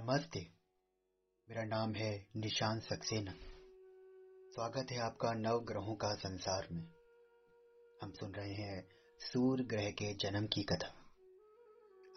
नमस्ते। 0.00 0.40
मेरा 1.48 1.64
नाम 1.64 1.94
है 1.94 2.26
निशान 2.36 2.80
सक्सेना। 2.80 3.32
स्वागत 4.52 4.86
है 4.90 4.98
आपका 4.98 5.32
नव 5.32 5.58
ग्रहों 5.58 5.94
का 5.94 6.14
संसार 6.14 6.68
में। 6.72 6.84
हम 8.02 8.12
सुन 8.12 8.32
रहे 8.34 8.54
हैं 8.54 8.88
सूर्य 9.18 9.64
ग्रह 9.64 9.90
के 9.90 10.14
जन्म 10.14 10.46
की 10.46 10.62
कथा। 10.62 11.10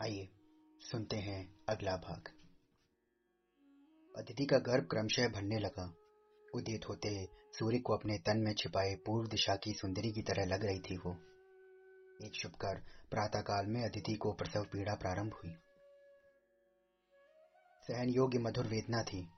आइए 0.04 0.30
सुनते 0.80 1.16
हैं 1.16 1.60
अगला 1.70 1.98
भाग। 1.98 2.28
अदिति 4.18 4.46
का 4.46 4.58
गर्भ 4.58 4.84
क्रमशः 4.84 5.28
भरने 5.28 5.60
लगा। 5.60 5.94
उदित 6.56 6.90
होते 6.90 7.26
सूर्य 7.26 7.80
को 7.80 7.94
अपने 7.94 8.18
तन 8.18 8.38
में 8.38 8.54
छिपाए 8.54 8.96
पूर्व 8.96 9.30
दिशा 9.30 9.56
की 9.56 9.74
सुंदरी 9.74 10.12
की 10.12 10.22
तरह 10.22 10.46
लग 10.46 10.66
रही 10.66 10.80
थी 10.80 10.98
वो। 10.98 11.14
एक 12.26 12.32
शुभकर 12.36 12.76
प्रातःकाल 13.10 13.66
में 13.66 13.82
अदिति 13.82 14.14
को 14.14 14.34
प्रसव 14.34 14.64
पीड़ा 14.64 14.96
प्रारंभ 14.96 15.34
हुई। 15.34 15.56
सहन 17.82 18.10
योग्य 18.10 18.40
मधुर 18.40 18.68
वेदना 18.68 19.04
थी। 19.04 19.30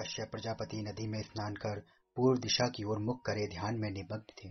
कश्यप 0.00 0.30
प्रजापति 0.30 0.82
नदी 0.82 1.06
में 1.06 1.22
स्नान 1.22 1.54
कर 1.54 1.80
पूर्व 2.16 2.40
दिशा 2.40 2.68
की 2.68 2.84
ओर 2.84 2.98
मुख 2.98 3.24
करे 3.26 3.46
ध्यान 3.46 3.76
में 3.76 3.90
निमग्न 3.90 4.34
थे। 4.44 4.48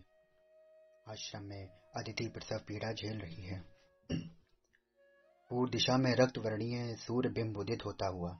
आश्रम 1.09 1.43
में 1.43 1.67
अदिति 1.95 2.27
प्रसव 2.27 2.57
पीड़ा 2.57 2.91
झेल 2.91 3.17
रही 3.19 3.45
है। 3.45 3.63
पूर्व 5.49 5.71
दिशा 5.71 5.97
में 5.97 6.15
रक्त 6.15 6.37
वर्णीय 6.37 6.95
सूर्य 6.95 7.29
बिंब 7.29 7.57
उदित 7.57 7.85
होता 7.85 8.07
हुआ। 8.07 8.39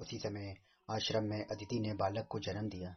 उसी 0.00 0.18
समय 0.18 0.54
आश्रम 0.90 1.24
में 1.24 1.46
अदिति 1.46 1.80
ने 1.80 1.94
बालक 1.94 2.26
को 2.26 2.38
जन्म 2.38 2.68
दिया। 2.68 2.94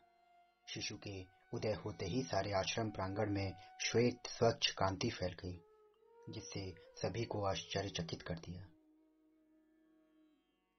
शिशु 0.67 0.95
के 0.95 1.25
उदय 1.53 1.73
होते 1.73 2.05
ही 2.05 2.21
सारे 2.23 2.51
आश्रम 2.51 2.89
प्रांगण 2.89 3.31
में 3.31 3.53
श्वेत, 3.81 4.27
स्वच्छ 4.27 4.71
कांति 4.71 5.09
फैल 5.09 5.33
गई, 5.33 5.59
जिससे 6.29 6.75
सभी 6.95 7.25
को 7.25 7.45
आश्चर्यचकित 7.45 8.21
कर 8.21 8.35
दिया। 8.35 8.67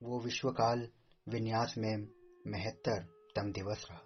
वो 0.05 0.19
विश्वकाल 0.21 0.89
विन्यास 1.29 1.75
में 1.79 1.97
महत्तर 2.47 3.05
तम 3.37 3.53
दिवस 3.53 3.87
रहा। 3.91 4.01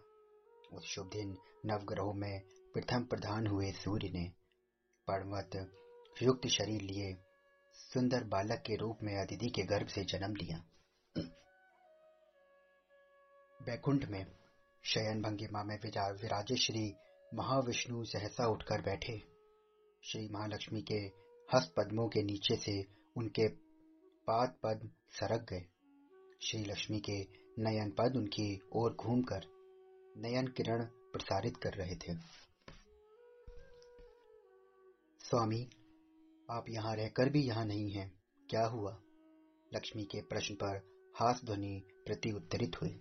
उस 0.73 0.85
शुभ 0.85 1.07
दिन 1.07 1.37
नवग्रहों 1.67 2.13
में 2.15 2.41
प्रथम 2.75 3.05
प्रधान 3.05 3.47
हुए 3.47 3.71
सूर्य 3.73 4.09
ने 4.09 4.29
पर्वत 5.09 5.57
युक्त 6.23 6.47
शरीर 6.47 6.81
लिए 6.81 7.17
सुंदर 7.75 8.25
बालक 8.25 8.63
के 8.67 8.77
रूप 8.77 8.99
में 9.03 9.15
अदिति 9.17 9.49
के 9.49 9.63
गर्भ 9.63 9.89
से 9.89 10.05
जन्म 10.05 10.35
लिया 10.35 10.59
बैकुंठ 13.61 14.05
में 14.05 14.25
शयन 14.85 15.23
भंगिमा 15.23 15.63
में 15.63 15.77
विराजे 15.77 16.57
श्री 16.57 16.95
महाविष्णु 17.35 18.05
सहसा 18.05 18.47
उठकर 18.47 18.83
बैठे। 18.83 19.19
श्री 20.03 20.29
महालक्ष्मी 20.29 20.83
के 20.83 21.01
हस्त 21.49 21.75
पद्मों 21.77 22.09
के 22.09 22.23
नीचे 22.23 22.57
से 22.57 22.83
उनके 23.17 23.49
पाद 24.29 24.55
पद्म 24.63 24.89
सरक 25.11 25.47
गए। 25.53 25.65
श्री 26.41 26.65
लक्ष्मी 26.65 27.01
के 27.01 27.27
नयन 27.59 27.91
पद 27.91 28.17
उनकी 28.17 28.61
ओर 28.73 28.93
घूमकर 28.95 29.41
नयन 30.17 30.47
किरण 30.47 30.85
प्रसारित 30.85 31.57
कर 31.57 31.73
रहे 31.73 31.95
थे। 31.95 32.15
स्वामी, 35.19 35.71
आप 36.51 36.65
यहाँ 36.69 36.97
रहकर 36.97 37.29
भी 37.29 37.43
यहाँ 37.43 37.65
नहीं 37.65 37.91
हैं। 37.91 38.23
क्या 38.51 38.67
हुआ? 38.67 39.03
लक्ष्मी 39.75 40.05
के 40.05 40.23
प्रश्न 40.23 40.55
पर 40.55 40.77
हास 41.15 41.41
ध्वनि 41.45 41.83
प्रति 42.07 42.31
उत्तरित 42.31 42.83
हुई। 42.83 43.01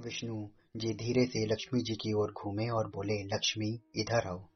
विष्णु 0.00 0.48
जी 0.76 0.94
धीरे 0.94 1.26
से 1.26 1.46
लक्ष्मी 1.46 1.80
जी 1.80 1.94
की 1.94 2.12
ओर 2.12 2.32
घूमे 2.32 2.68
और 2.68 2.90
बोले, 2.90 3.24
लक्ष्मी, 3.24 3.80
इधर 3.96 4.28
आओ। 4.28 4.48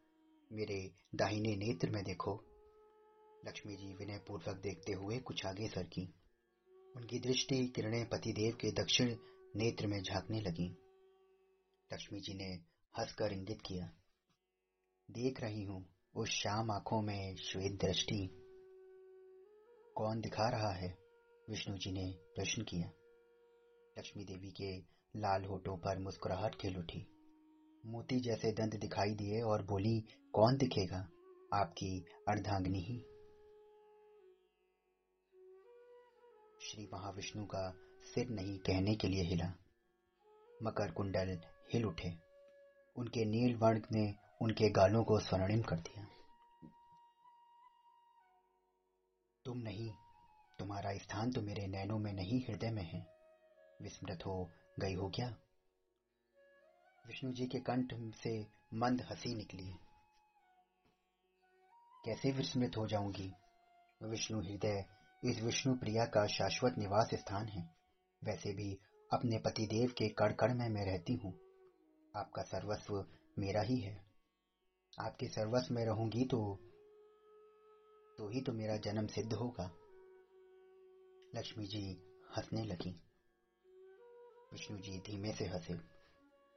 मेरे 0.52 0.90
दाहिने 1.14 1.56
नेत्र 1.56 1.90
में 1.90 2.04
देखो। 2.04 2.44
लक्ष्मी 3.46 3.76
जी 3.76 3.94
विनय 3.94 4.18
पूर्वक 4.28 4.56
देखते 4.56 4.92
हुए 4.92 5.18
कुछ 5.18 5.46
आगे 5.46 5.68
सरकी। 5.68 6.14
उनकी 6.96 7.18
दृष्टि 7.18 7.66
किरणें 7.66 8.04
पतिदेव 8.08 8.52
के 8.52 8.70
दक्षिण 8.72 9.14
नेत्र 9.56 9.86
में 9.86 10.02
झांकने 10.02 10.40
लगी। 10.40 10.68
लक्ष्मी 11.90 12.20
जी 12.20 12.34
ने 12.34 12.52
हंसकर 12.94 13.32
इंगित 13.32 13.60
किया, 13.60 13.90
देख 15.10 15.40
रही 15.40 15.64
हूँ 15.64 15.84
उस 16.14 16.28
शाम 16.28 16.70
आँखों 16.70 17.00
में 17.02 17.36
श्वेत 17.36 17.78
दृष्टि। 17.80 18.26
कौन 19.96 20.20
दिखा 20.20 20.48
रहा 20.48 20.72
है? 20.72 20.98
विष्णु 21.48 21.76
जी 21.76 21.92
ने 21.92 22.10
प्रश्न 22.34 22.62
किया। 22.62 22.90
लक्ष्मी 23.98 24.24
देवी 24.24 24.50
के 24.50 24.76
लाल 25.16 25.44
होठों 25.44 25.76
पर 25.76 25.98
मुस्कुराहट 25.98 26.54
खिल 26.54 26.76
उठी। 26.76 27.06
मोती 27.86 28.20
जैसे 28.20 28.52
दंत 28.52 28.76
दिखाई 28.76 29.14
दिए 29.14 29.40
और 29.42 29.62
बोली, 29.62 30.00
कौन 30.32 30.56
दिखेगा? 30.56 31.08
आपकी 31.54 31.98
अर्धांगनी 32.28 32.80
ही। 32.80 32.98
श्री 36.70 36.88
महाविष्णु 36.92 37.46
का 37.46 37.74
सिर 38.14 38.28
नहीं 38.28 38.58
कहने 38.58 38.94
के 38.94 39.08
लिए 39.08 39.22
हिला। 39.22 39.52
मकर 40.62 40.92
कुंडल 40.92 41.40
हिल 41.72 41.84
उठे। 41.84 42.18
उनके 42.96 43.24
नील 43.24 43.56
वर्ण 43.56 43.82
ने 43.92 44.14
उनके 44.42 44.70
गालों 44.70 45.04
को 45.04 45.18
स्वर्णिम 45.18 45.62
कर 45.62 45.76
दिया। 45.76 46.06
तुम 49.44 49.58
नहीं, 49.58 49.92
तुम्हारा 50.58 50.92
स्थान 50.96 51.32
तो 51.32 51.40
मेरे 51.40 51.66
नैनों 51.66 51.98
में 51.98 52.12
नहीं, 52.12 52.40
हृदय 52.40 52.70
में 52.70 52.82
है। 52.82 53.06
विस्मृत 53.82 54.26
हो 54.26 54.50
गई 54.78 54.94
हो 54.94 55.08
क्या? 55.08 55.28
विष्णु 57.06 57.32
जी 57.32 57.46
के 57.46 57.58
कंठ 57.58 58.14
से 58.14 58.46
मंद 58.74 59.02
हँसी 59.02 59.34
निकली। 59.34 59.72
कैसे 62.04 62.32
विस्मृत 62.32 62.76
हो 62.76 62.86
जाऊँगी? 62.86 63.32
विष्णु 64.02 64.40
हृदय 64.40 64.99
इस 65.24 65.42
विष्णु 65.42 65.74
प्रिया 65.74 66.04
का 66.04 66.26
शाश्वत 66.26 66.74
निवास 66.78 67.10
स्थान 67.14 67.48
है। 67.48 67.70
वैसे 68.24 68.52
भी 68.52 68.78
अपने 69.12 69.38
पतिदेव 69.38 69.88
के 69.88 70.08
कड़ 70.08 70.32
कड़ 70.32 70.52
में 70.52 70.68
मैं 70.68 70.84
रहती 70.84 71.14
हूँ। 71.14 71.34
आपका 72.16 72.42
सर्वस्व 72.42 73.06
मेरा 73.38 73.62
ही 73.62 73.80
है। 73.80 74.04
आपके 75.00 75.26
सर्वस्व 75.26 75.74
में 75.74 75.84
रहूँगी 75.84 76.24
तो 76.24 76.58
तो 78.18 78.28
ही 78.28 78.40
तो 78.40 78.52
मेरा 78.52 78.76
जन्म 78.76 79.06
सिद्ध 79.06 79.32
होगा। 79.32 79.64
लक्ष्मी 81.34 81.66
जी 81.66 82.02
हंसने 82.36 82.64
लगी। 82.64 82.90
विष्णु 84.52 84.78
जी 84.78 84.98
धीमे 84.98 85.32
से 85.32 85.44
हंसे। 85.44 85.74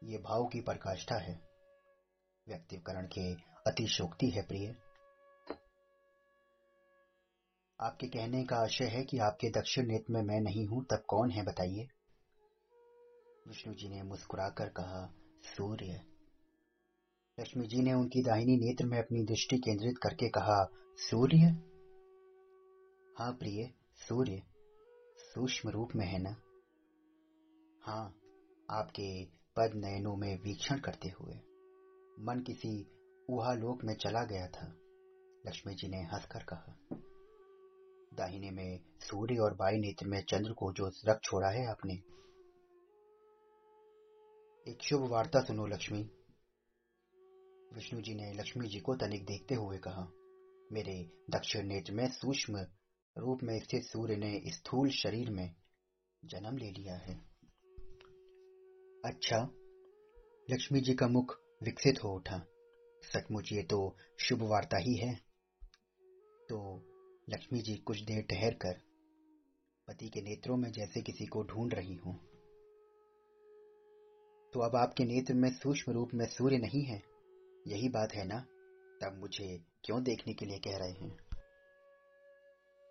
ये 0.04 0.18
भाव 0.18 0.46
की 0.46 0.62
प्रकाष्ठा 0.62 1.16
है। 1.16 1.42
व्यक्तिकरण 2.48 3.08
के 3.08 3.34
अतिशोक्ति 3.72 4.30
है 4.30 4.42
प्रिय। 4.42 4.76
आपके 7.84 8.08
कहने 8.08 8.44
का 8.44 8.56
आशय 8.56 8.86
है 8.86 9.04
कि 9.04 9.18
आपके 9.18 9.50
दक्षिण 9.50 9.88
नेत्र 9.88 10.14
में 10.14 10.22
मैं 10.22 10.42
नहीं 10.42 10.68
हूँ, 10.68 10.86
तब 10.86 11.04
कौन 11.08 11.32
है, 11.32 11.44
बताइए? 11.44 11.88
विष्णु 13.48 13.74
जी 13.74 13.90
ने 13.90 14.04
मुस्कुराकर 14.04 14.70
कहा, 14.70 15.14
सूर्य। 15.42 16.02
लक्ष्मी 17.40 17.68
जी 17.68 17.82
ने 17.82 17.94
उनकी 17.94 18.22
दाहिनी 18.22 18.58
नेत्र 18.58 18.86
में 18.86 19.00
अपनी 19.00 19.24
दृष्टि 19.24 19.58
केंद्रित 19.58 19.98
करके 19.98 20.30
कहा, 20.30 20.70
सूर्य? 20.98 21.38
हाँ 23.20 23.34
प्रिय, 23.34 23.74
सूर्य। 23.96 24.44
सूक्ष्म 25.18 25.70
रूप 25.70 25.90
में 25.96 26.06
है 26.06 26.20
ना? 26.20 26.36
हाँ 27.82 28.16
आपके 28.72 29.26
पद 29.26 29.72
नयनों 29.76 30.16
में 30.16 30.42
वीक्षण 30.42 30.80
करते 30.80 31.10
हुए। 31.10 31.34
मन 32.20 32.44
किसी 32.48 32.88
ऊहालोक 33.30 33.84
में 33.84 33.96
चला 33.96 34.24
गया 34.24 34.48
था। 34.48 34.76
लक्ष्मी 35.48 35.76
जी 35.76 35.88
ने 35.88 35.98
हंसकर 35.98 36.44
कहा 36.44 36.78
दाहिने 38.14 38.52
में 38.52 38.80
सूर्य 39.00 39.36
और 39.36 39.54
बाई 39.54 39.78
नेत्र 39.78 40.08
में 40.08 40.22
चंद्र 40.22 40.54
को 40.54 40.74
जो 40.74 40.92
रख 41.06 41.20
छोड़ा 41.24 41.50
है 41.50 41.66
आपने। 41.68 41.94
एक 44.72 44.78
शुभ 44.82 45.02
वार्ता 45.02 45.40
सुनो, 45.40 45.66
लक्ष्मी। 45.66 46.04
विष्णु 47.74 48.02
जी 48.02 48.14
ने 48.14 48.34
लक्ष्मी 48.34 48.68
जी 48.68 48.80
को 48.80 48.96
तनिक 48.96 49.26
देखते 49.26 49.56
हुए 49.56 49.78
कहा, 49.78 50.08
मेरे 50.72 51.12
दक्षिण 51.30 51.68
नेत्र 51.68 51.94
में 51.94 52.08
सूक्ष्म 52.08 52.66
रूप 53.18 53.40
में 53.44 53.60
स्थित 53.60 53.84
सूर्य 53.84 54.16
ने 54.16 54.44
स्थूल 54.48 54.90
शरीर 54.90 55.30
में 55.30 55.56
जन्म 56.26 56.58
ले 56.58 56.72
लिया 56.72 56.96
है। 56.96 57.16
अच्छा 59.06 59.38
लक्ष्मी 60.52 60.82
जी 60.82 60.94
का 60.94 61.08
मुख 61.08 61.40
विकसित 61.64 62.04
हो 62.04 62.16
उठा। 62.16 62.46
सचमुच 63.04 63.52
ये 63.54 63.64
तो 63.64 63.98
शुभ 64.20 64.42
वार्ता 64.42 64.78
ही 64.78 64.96
है। 64.96 65.16
तो 66.50 66.80
लक्ष्मी 67.30 67.62
जी 67.62 67.76
कुछ 67.76 68.02
देर 68.02 68.22
ठहर 68.22 68.54
कर 68.54 68.74
पति 69.88 70.10
के 70.10 70.22
नेत्रों 70.22 70.58
में 70.58 70.72
जैसे 70.72 71.02
किसी 71.02 71.26
को 71.26 71.44
ढूंढ 71.44 71.74
रही 71.74 71.96
हूँ। 71.96 72.16
तो 74.54 74.60
अब 74.60 74.76
आपके 74.76 75.04
नेत्र 75.04 75.34
में 75.34 75.54
सूक्ष्म 75.54 75.92
रूप 75.92 76.10
में 76.14 76.26
सूर्य 76.26 76.58
नहीं 76.58 76.84
है? 76.84 77.04
यही 77.68 77.90
बात 77.90 78.14
है 78.14 78.28
ना? 78.28 78.40
तब 79.02 79.18
मुझे 79.20 79.62
क्यों 79.84 80.04
देखने 80.04 80.34
के 80.34 80.46
लिए 80.46 80.60
कह 80.60 80.78
रहे 80.78 80.92
हैं? 80.92 81.18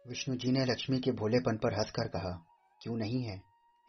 विष्णु 0.08 0.36
जी 0.36 0.50
ने 0.50 0.64
लक्ष्मी 0.64 1.00
के 1.00 1.10
भोलेपन 1.10 1.56
पर 1.56 1.74
हंसकर 1.74 2.08
कहा, 2.08 2.46
क्यों 2.82 2.96
नहीं 2.96 3.22
है? 3.22 3.42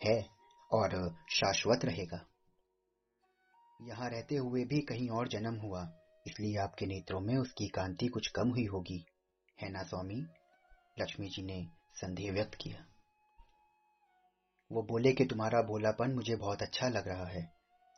है, 0.05 0.29
और 0.71 1.15
शाश्वत 1.29 1.85
रहेगा। 1.85 2.25
यहाँ 3.81 4.09
रहते 4.09 4.35
हुए 4.35 4.65
भी 4.65 4.81
कहीं 4.81 5.09
और 5.09 5.27
जन्म 5.27 5.55
हुआ, 5.55 5.93
इसलिए 6.27 6.57
आपके 6.57 6.85
नेत्रों 6.85 7.19
में 7.19 7.37
उसकी 7.37 7.67
कांति 7.67 8.07
कुछ 8.07 8.27
कम 8.27 8.49
हुई 8.49 8.65
होगी। 8.65 9.05
है 9.59 9.69
ना 9.69 9.83
स्वामी? 9.83 10.15
लक्ष्मी 10.99 11.27
जी 11.29 11.43
ने 11.43 11.67
संदेह 11.95 12.31
व्यक्त 12.31 12.55
किया। 12.55 12.85
वो 14.71 14.83
बोले 14.83 15.13
कि 15.13 15.25
तुम्हारा 15.25 15.61
बोलापन 15.61 16.11
मुझे 16.11 16.35
बहुत 16.35 16.61
अच्छा 16.61 16.89
लग 16.89 17.07
रहा 17.07 17.25
है। 17.25 17.43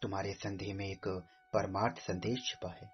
तुम्हारे 0.01 0.33
संदेह 0.33 0.75
में 0.75 0.85
एक 0.85 1.07
परमार्थ 1.53 1.99
संदेश 1.99 2.39
छिपा 2.45 2.71
है। 2.71 2.89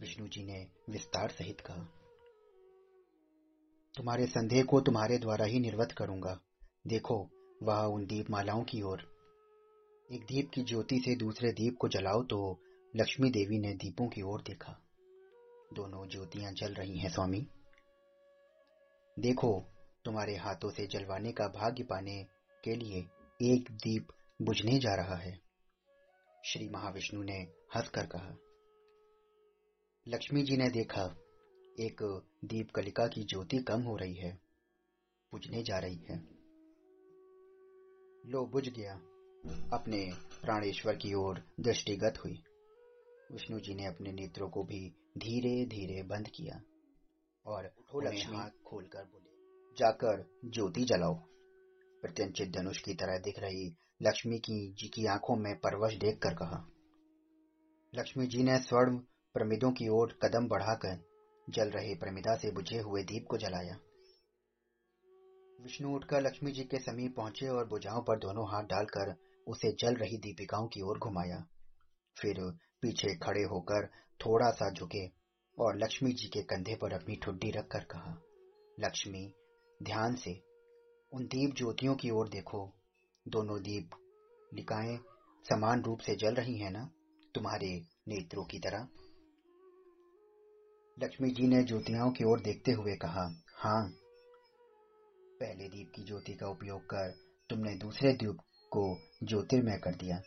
विष्णु 0.00 0.28
जी 0.28 0.44
ने 0.44 0.66
विस्तार 0.90 1.30
सहित 1.30 1.60
कहा, 1.60 1.86
तुम्हारे 3.94 4.26
संदेह 4.26 4.64
को 4.64 4.80
तुम्हारे 4.80 5.18
द्वारा 5.18 5.44
ही 5.44 5.60
निर्वत 5.60 5.92
करूँगा। 5.92 6.38
देखो, 6.86 7.16
वह 7.62 7.82
उन 7.84 8.06
दीप 8.06 8.30
मालाओं 8.30 8.62
की 8.64 8.82
ओर। 8.82 9.02
एक 10.12 10.24
दीप 10.24 10.50
की 10.54 10.62
ज्योति 10.62 10.98
से 10.98 11.16
दूसरे 11.16 11.52
दीप 11.52 11.76
को 11.80 11.88
जलाओ 11.88 12.22
तो 12.22 12.38
लक्ष्मी 12.96 13.30
देवी 13.30 13.58
ने 13.58 13.72
दीपों 13.74 14.08
की 14.08 14.22
ओर 14.22 14.42
देखा। 14.42 14.89
दोनों 15.74 16.08
ज्योतियाँ 16.08 16.52
जल 16.52 16.74
रही 16.74 16.98
हैं, 16.98 17.08
स्वामी। 17.08 17.46
देखो, 19.18 19.64
तुम्हारे 20.04 20.36
हाथों 20.36 20.70
से 20.70 20.86
जलवाने 20.86 21.32
का 21.32 21.48
भाग्य 21.48 21.84
पाने 21.84 22.26
के 22.64 22.74
लिए 22.74 22.98
एक 23.42 23.70
दीप 23.70 24.08
बुझने 24.42 24.78
जा 24.78 24.94
रहा 24.94 25.16
है, 25.16 25.40
श्री 26.46 26.68
महाविष्णु 26.68 27.22
ने 27.22 27.38
हंसकर 27.76 28.06
कहा। 28.06 28.36
लक्ष्मी 30.08 30.42
जी 30.42 30.56
ने 30.56 30.68
देखा, 30.68 31.04
एक 31.80 32.22
दीप 32.44 32.70
कलिका 32.70 33.06
की 33.06 33.24
ज्योति 33.24 33.58
कम 33.58 33.82
हो 33.82 33.96
रही 33.96 34.14
है, 34.14 34.40
बुझने 35.32 35.62
जा 35.62 35.78
रही 35.78 36.06
है। 36.10 36.40
लो, 38.26 38.46
बुझ 38.46 38.68
गया। 38.68 38.94
अपने 39.72 40.12
प्राणेश्वर 40.14 40.96
की 40.96 41.14
ओर 41.14 41.42
दृष्टिगत 41.60 42.14
हुई। 42.24 42.42
विष्णु 43.32 43.60
जी 43.60 43.74
ने 43.74 43.86
अपने 43.86 44.12
नेत्रों 44.12 44.50
को 44.50 44.62
भी 44.62 44.92
धीरे 45.20 45.64
धीरे 45.66 46.02
बंद 46.02 46.28
किया 46.28 46.60
और 47.46 47.64
लक्ष्मी। 48.04 48.36
हाथ 48.36 48.50
खोलकर 48.66 49.04
बोले 49.04 49.28
जाकर 49.76 50.24
ज्योति 50.44 50.84
जलाओ। 50.84 51.14
प्रत्यंचित 52.02 52.50
धनुष 52.50 52.78
की 52.78 52.94
तरह 52.94 53.18
दिख 53.18 53.38
रही 53.38 53.66
लक्ष्मी 54.02 54.38
की 54.38 54.58
जी 54.72 54.88
की 54.88 55.06
आँखों 55.06 55.36
में 55.36 55.54
परवश 55.56 55.94
देखकर 55.94 56.34
कहा। 56.34 56.64
लक्ष्मी 57.94 58.26
जी 58.26 58.42
ने 58.42 58.58
स्वर्ण 58.58 58.98
प्रमिदों 59.34 59.70
की 59.72 59.88
ओर 59.88 60.18
कदम 60.22 60.48
बढ़ाकर 60.48 60.98
जल 61.50 61.70
रहे 61.70 61.94
प्रमिदा 61.94 62.36
से 62.36 62.50
बुझे 62.50 62.78
हुए 62.78 63.02
दीप 63.02 63.26
को 63.30 63.36
जलाया। 63.36 63.78
विष्णु 65.60 65.94
उठकर 65.94 66.20
लक्ष्मी 66.20 66.52
जी 66.52 66.64
के 66.64 66.78
समीप 66.78 67.14
पहुँचे 67.16 67.48
और 67.48 67.68
बुझाओं 67.68 68.02
पर 68.02 68.18
दोनों 68.18 68.46
हाथ 68.48 68.62
डालकर 68.62 69.14
उसे 69.46 69.72
जल 69.72 69.94
रही 69.94 70.18
दीपिकाओं 70.18 70.66
की 70.66 70.82
ओर 70.82 70.98
घुमाया। 70.98 71.44
फिर 72.16 72.40
पीछे 72.82 73.14
खड़े 73.14 73.42
होकर 73.42 73.86
थोड़ा 74.20 74.50
सा 74.50 74.70
झुके 74.70 75.06
और 75.58 75.78
लक्ष्मी 75.78 76.12
जी 76.12 76.28
के 76.28 76.42
कंधे 76.42 76.74
पर 76.74 76.92
अपनी 76.92 77.16
ठुड्डी 77.16 77.50
रखकर 77.50 77.84
कहा, 77.84 78.22
लक्ष्मी, 78.80 79.34
ध्यान 79.82 80.14
से, 80.14 80.42
उन 81.12 81.24
दीप 81.24 81.54
ज्योतियों 81.54 81.94
की 81.94 82.10
ओर 82.10 82.28
देखो। 82.28 82.72
दोनों 83.28 83.62
दीप 83.62 83.90
लिकाएँ 84.54 84.98
समान 85.48 85.82
रूप 85.82 85.98
से 85.98 86.16
जल 86.16 86.34
रही 86.34 86.58
हैं 86.58 86.70
ना, 86.70 86.90
तुम्हारे 87.34 87.82
नेत्रों 88.08 88.44
की 88.44 88.58
तरह? 88.58 88.88
लक्ष्मी 90.98 91.30
जी 91.30 91.46
ने 91.46 91.62
ज्योतियाओं 91.62 92.10
की 92.10 92.24
ओर 92.24 92.40
देखते 92.40 92.72
हुए 92.72 92.96
कहा 92.96 93.42
हाँ 93.56 93.90
पहले 95.40 95.68
दीप 95.68 95.92
की 95.94 96.02
ज्योति 96.02 96.34
का 96.34 96.48
उपयोग 96.48 96.80
कर 96.82 97.14
तुमने 97.50 97.74
दूसरे 97.74 98.12
दीप 98.12 98.36
को 98.70 98.98
ज्योतिर्मय 99.24 99.78
कर 99.78 99.94
दिया। 99.94 100.22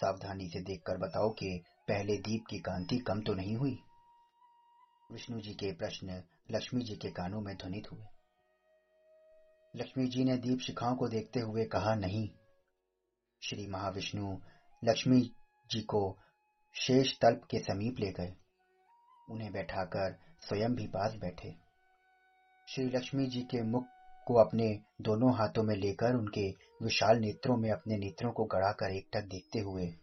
सावधानी 0.00 0.48
से 0.48 0.60
देखकर 0.60 0.96
बताओ 0.96 1.30
कि 1.30 1.62
पहले 1.88 2.16
दीप 2.16 2.44
की 2.50 2.58
कांति 2.58 2.98
कम 2.98 3.20
तो 3.20 3.34
नहीं 3.34 3.56
हुई। 3.56 3.78
विष्णु 5.12 5.40
जी 5.40 5.54
के 5.54 5.72
प्रश्न 5.72 6.22
लक्ष्मी 6.50 6.84
जी 6.84 6.96
के 6.96 7.10
कानों 7.10 7.40
में 7.40 7.56
ध्वनित 7.56 7.92
हुए। 7.92 8.04
लक्ष्मी 9.76 10.06
जी 10.06 10.24
ने 10.24 10.36
दीप 10.36 10.58
शिखाओं 10.58 10.96
को 10.96 11.08
देखते 11.08 11.40
हुए 11.40 11.64
कहा, 11.64 11.94
नहीं, 11.94 12.28
श्री 13.42 13.66
महाविष्णु 13.66 14.38
लक्ष्मी 14.84 15.20
जी 15.70 15.80
को 15.80 16.18
शेष 16.74 17.18
तल्प 17.20 17.44
के 17.50 17.58
समीप 17.58 17.96
ले 17.98 18.10
गए। 18.12 18.34
उन्हें 19.30 19.52
बैठाकर 19.52 20.18
स्वयं 20.40 20.74
भी 20.74 20.86
पास 20.86 21.14
बैठे। 21.14 21.54
श्री 22.68 22.84
लक्ष्मी 22.84 23.26
जी 23.26 23.40
के 23.42 23.62
मुख 23.62 23.84
को 24.26 24.34
अपने 24.34 24.80
दोनों 25.00 25.32
हाथों 25.34 25.62
में 25.62 25.76
लेकर 25.76 26.14
उनके 26.14 26.50
विशाल 26.82 27.18
नेत्रों 27.18 27.56
में 27.56 27.70
अपने 27.70 27.96
नेत्रों 27.96 28.32
को 28.32 28.44
गड़ाकर 28.44 28.90
एकटक 28.90 29.20
देखते 29.20 29.58
हुए, 29.58 29.94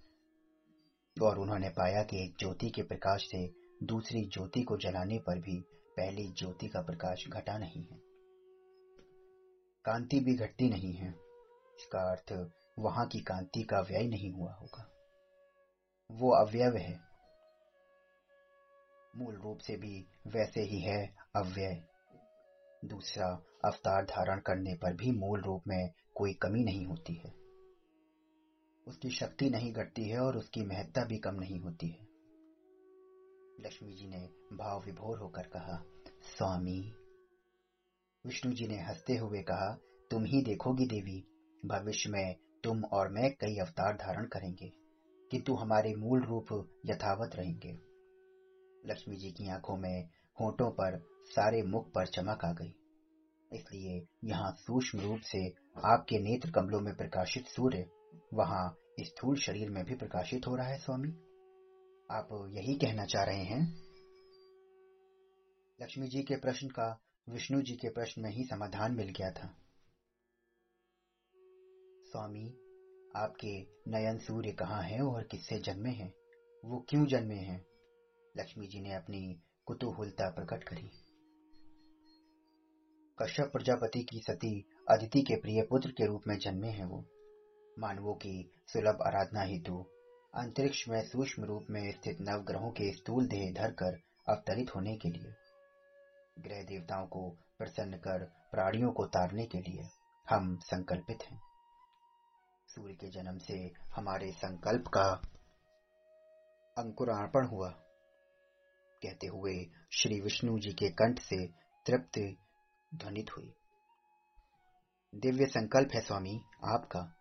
और 1.23 1.39
उन्होंने 1.39 1.69
पाया 1.69 2.03
कि 2.03 2.23
एक 2.23 2.35
ज्योति 2.39 2.69
के 2.69 2.81
प्रकाश 2.81 3.27
से 3.31 3.53
दूसरी 3.83 4.25
ज्योति 4.25 4.61
को 4.61 4.77
जलाने 4.77 5.19
पर 5.19 5.39
भी 5.39 5.59
पहली 5.97 6.27
ज्योति 6.27 6.67
का 6.67 6.81
प्रकाश 6.81 7.27
घटा 7.27 7.57
नहीं 7.57 7.83
है। 7.83 7.97
कांति 9.85 10.19
भी 10.19 10.35
घटती 10.35 10.69
नहीं 10.69 10.93
है। 10.93 11.09
इसका 11.79 11.99
अर्थ 12.11 12.51
वहाँ 12.79 13.07
की 13.07 13.19
कांति 13.19 13.63
का 13.63 13.79
व्यय 13.79 14.07
नहीं 14.07 14.31
हुआ 14.31 14.53
होगा। 14.53 14.89
वो 16.11 16.31
अव्यय 16.31 16.77
है। 16.77 16.99
मूल 19.15 19.35
रूप 19.35 19.57
से 19.57 19.75
भी 19.75 20.07
वैसे 20.27 20.61
ही 20.61 20.79
है 20.79 21.15
अव्यय। 21.35 21.83
दूसरा 22.85 23.41
अवतार 23.65 24.05
धारण 24.05 24.39
करने 24.39 24.73
पर 24.73 24.93
भी 24.93 25.11
मूल 25.11 25.41
रूप 25.41 25.61
में 25.67 25.89
कोई 26.15 26.33
कमी 26.33 26.63
नहीं 26.63 26.85
होती 26.85 27.13
है। 27.13 27.33
उसकी 28.87 29.09
शक्ति 29.09 29.49
नहीं 29.49 29.73
घटती 29.73 30.09
है 30.09 30.19
और 30.19 30.37
उसकी 30.37 30.65
महत्ता 30.65 31.05
भी 31.05 31.17
कम 31.17 31.35
नहीं 31.35 31.59
होती 31.59 31.87
है। 31.87 32.07
लक्ष्मी 33.59 33.93
जी 33.93 34.07
ने 34.07 34.29
भाव 34.53 34.83
विभोर 34.85 35.19
होकर 35.19 35.41
कहा, 35.41 35.83
स्वामी। 36.21 36.93
विष्णु 38.25 38.53
जी 38.53 38.67
ने 38.67 38.77
हँसते 38.81 39.17
हुए 39.17 39.41
कहा, 39.41 39.77
तुम 40.11 40.25
ही 40.25 40.41
देखोगी 40.41 40.85
देवी, 40.85 41.27
भविष्य 41.65 42.09
में 42.09 42.35
तुम 42.63 42.83
और 42.83 43.09
मैं 43.09 43.33
कई 43.33 43.57
अवतार 43.57 43.93
धारण 43.93 44.25
करेंगे, 44.25 44.71
किंतु 45.31 45.55
हमारे 45.55 45.95
मूल 45.95 46.23
रूप 46.23 46.69
यथावत 46.85 47.35
रहेंगे। 47.35 47.79
लक्ष्मी 48.85 49.15
जी 49.15 49.31
की 49.31 49.49
आँखों 49.49 49.77
में 49.77 50.09
होठों 50.41 50.71
पर 50.71 50.99
सारे 51.25 51.63
मुख 51.63 51.91
पर 51.91 52.07
चमक 52.07 52.45
आ 52.45 52.51
गई। 52.51 52.75
इसलिए 53.53 54.07
यहाँ 54.25 54.51
सूक्ष्म 54.51 54.99
रूप 54.99 55.19
से 55.19 55.49
आपके 55.85 56.19
नेत्र 56.19 56.51
कमलों 56.51 56.79
में 56.79 56.95
प्रकाशित 56.95 57.47
सूर्य, 57.47 57.89
वहाँ 58.33 58.77
स्थूल 58.99 59.35
शरीर 59.35 59.69
में 59.69 59.85
भी 59.85 59.95
प्रकाशित 59.95 60.47
हो 60.47 60.55
रहा 60.55 60.67
है, 60.67 60.77
स्वामी। 60.77 61.09
आप 62.11 62.49
यही 62.51 62.75
कहना 62.75 63.05
चाह 63.05 63.23
रहे 63.23 63.43
हैं? 63.43 63.87
लक्ष्मी 65.81 66.07
जी 66.07 66.23
के 66.23 66.35
प्रश्न 66.35 66.67
का 66.67 67.01
विष्णु 67.29 67.61
जी 67.61 67.75
के 67.75 67.89
प्रश्न 67.89 68.21
में 68.21 68.29
ही 68.29 68.43
समाधान 68.43 68.95
मिल 68.95 69.09
गया 69.09 69.31
था। 69.31 69.47
स्वामी, 72.03 72.49
आपके 73.15 73.61
नयन 73.91 74.17
सूर्य 74.17 74.51
कहाँ 74.51 74.83
हैं 74.83 75.01
और 75.01 75.23
किससे 75.23 75.59
जन्मे 75.59 75.89
हैं? 75.89 76.13
वो 76.65 76.85
क्यों 76.89 77.05
जन्मे 77.05 77.35
हैं? 77.35 77.65
लक्ष्मी 78.37 78.67
जी 78.67 78.81
ने 78.81 78.93
अपनी 78.93 79.41
कुतूहलता 79.65 80.29
प्रकट 80.29 80.63
करी। 80.63 81.06
कश्यप 83.21 83.49
प्रजापति 83.53 84.03
की 84.03 84.19
सती 84.19 84.65
अदिति 84.89 85.21
के 85.21 85.35
प्रिय 85.35 85.61
पुत्र 85.61 85.91
के 85.91 86.05
रूप 86.05 86.21
में 86.27 86.37
जन्मे 86.37 86.67
हैं 86.67 86.85
वो। 86.85 87.05
मानवों 87.79 88.13
की 88.13 88.51
सुलभ 88.67 89.01
आराधना 89.01 89.41
हेतु 89.41 89.85
अंतरिक्ष 90.35 90.87
में 90.89 91.01
सूक्ष्म 91.01 91.43
रूप 91.43 91.67
में 91.69 91.91
स्थित 91.91 92.17
नवग्रहों 92.21 92.71
के 92.71 92.91
स्थूल 92.91 93.27
देह 93.27 93.53
धरकर 93.53 93.99
अवतरित 94.29 94.75
होने 94.75 94.95
के 94.95 95.09
लिए 95.09 95.33
ग्रह 96.39 96.63
देवताओं 96.63 97.07
को 97.07 97.29
प्रसन्न 97.57 97.97
कर 97.97 98.25
प्राणियों 98.51 98.91
को 98.91 99.05
तारने 99.05 99.45
के 99.45 99.57
लिए 99.57 99.89
हम 100.29 100.57
संकल्पित 100.57 101.23
हैं। 101.23 101.39
सूर्य 102.67 102.93
के 102.93 103.07
जन्म 103.07 103.37
से 103.37 103.71
हमारे 103.95 104.31
संकल्प 104.31 104.87
का 104.87 105.21
अंकुरार्पण 106.77 107.47
हुआ। 107.47 107.69
कहते 109.03 109.27
हुए 109.27 109.53
श्री 109.91 110.19
विष्णु 110.21 110.59
जी 110.59 110.73
के 110.73 110.89
कंठ 110.89 111.19
से 111.19 111.47
तृप्त 111.85 112.43
ध्वनित 112.95 113.37
हुई। 113.37 113.53
दिव्य 115.15 115.45
संकल्प 115.45 115.89
है 115.93 116.01
स्वामी, 116.01 116.41
आपका। 116.65 117.13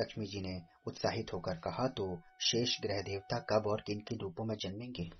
लक्ष्मी 0.00 0.26
जी 0.26 0.40
ने 0.40 0.60
उत्साहित 0.86 1.32
होकर 1.32 1.54
कहा 1.54 1.88
तो 1.88 2.18
शेष 2.40 2.80
ग्रह 2.80 3.02
देवता 3.02 3.38
कब 3.38 3.66
और 3.66 3.80
किन 3.86 4.00
किन 4.00 4.18
रूपों 4.18 4.44
में 4.44 4.56
जन्मेंगे? 4.56 5.10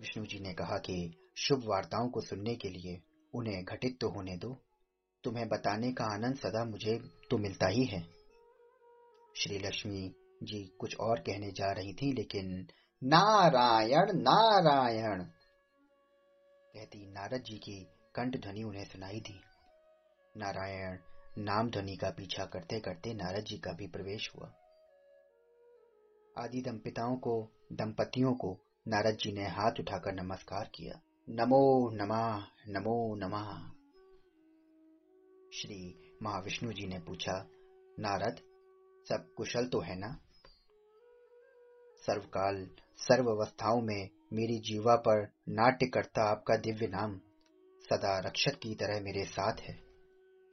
विष्णु 0.00 0.26
जी 0.26 0.40
ने 0.40 0.54
कहा 0.54 0.78
कि 0.78 1.16
शुभ 1.36 1.62
वार्ताओं 1.64 2.08
को 2.08 2.20
सुनने 2.20 2.56
के 2.56 2.68
लिए 2.68 3.02
उन्हें 3.34 3.64
घटित 3.64 4.00
तो 4.00 4.08
होने 4.08 4.36
दो। 4.36 4.62
तुम्हें 5.24 5.48
बताने 5.48 5.92
का 5.92 6.04
आनंद 6.04 6.36
सदा 6.36 6.64
मुझे 6.64 6.98
तो 7.30 7.38
मिलता 7.38 7.66
ही 7.66 7.84
है। 7.84 8.02
श्री 9.36 9.58
लक्ष्मी 9.58 10.14
जी 10.42 10.76
कुछ 10.78 10.96
और 10.96 11.20
कहने 11.20 11.50
जा 11.50 11.72
रही 11.72 11.92
थी, 11.92 12.12
लेकिन 12.12 12.68
नारायण 13.04 14.12
नारायण! 14.12 15.24
कहती, 16.74 17.10
नारद 17.10 17.42
जी 17.42 17.58
की 17.58 17.97
कंठ 18.14 18.36
ध्वनि 18.36 18.62
उन्हें 18.62 18.84
सुनाई 18.84 19.20
दी। 19.20 19.40
नारायण 20.36 20.98
नाम 21.38 21.70
ध्वनि 21.70 21.96
का 21.96 22.10
पीछा 22.10 22.44
करते 22.44 22.80
करते 22.80 23.14
नारद 23.14 23.44
जी 23.44 23.58
का 23.58 23.72
भी 23.72 23.86
प्रवेश 23.86 24.30
हुआ। 24.34 24.48
आदि 26.38 26.60
दंपिताओं 26.60 27.16
को, 27.16 27.48
दंपतियों 27.72 28.34
को 28.34 28.58
नारद 28.88 29.16
जी 29.16 29.32
ने 29.32 29.48
हाथ 29.48 29.72
उठाकर 29.80 30.12
नमस्कार 30.12 30.70
किया। 30.74 31.00
नमो 31.28 31.90
नमा 31.90 32.46
नमो 32.68 33.14
नमा। 33.14 33.74
श्री 35.54 36.12
महाविष्णु 36.22 36.72
जी 36.72 36.86
ने 36.86 36.98
पूछा, 36.98 37.46
नारद, 37.98 38.36
सब 39.08 39.34
कुशल 39.36 39.66
तो 39.66 39.80
है 39.80 39.98
ना? 39.98 40.20
सर्वकाल 42.06 42.70
सर्व 42.96 43.30
अवस्थाओं 43.30 43.80
में 43.80 44.10
मेरी 44.32 44.58
जीवा 44.58 44.96
पर 44.96 45.28
नाट्य 45.48 45.86
करता 45.86 46.22
आपका 46.22 46.56
दिव्य 46.56 46.86
नाम। 46.86 47.20
सदा 47.90 48.18
रक्षक 48.18 48.50
की 48.50 48.74
तरह 48.74 49.00
मेरे 49.00 49.24
साथ 49.24 49.56
है। 49.60 49.74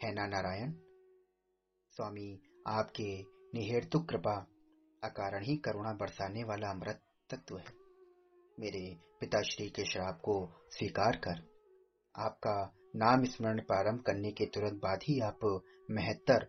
है 0.04 0.14
ना 0.14 0.28
नारायण। 0.28 0.72
स्वामी, 1.92 2.42
आपके 2.68 3.22
निहेतु 3.54 4.00
कृपा, 4.00 4.48
अकारण 5.04 5.44
ही 5.44 5.58
करुणा 5.58 5.94
बरसाने 5.94 6.44
वाला 6.44 6.70
अमृत 6.70 7.02
तत्व 7.30 7.58
है। 7.58 7.66
मेरे 8.60 8.98
पिताश्री 9.20 9.70
के 9.70 9.86
श्राप 9.86 10.22
को 10.22 10.50
स्वीकार 10.72 11.16
कर। 11.16 11.50
आपका 12.18 12.76
नाम 12.96 13.24
स्मरण 13.24 13.60
प्रारंभ 13.60 14.02
करने 14.02 14.32
के 14.32 14.46
तुरंत 14.46 14.74
बाद 14.74 15.00
ही 15.04 15.20
आप 15.20 15.62
महत्तर 15.92 16.48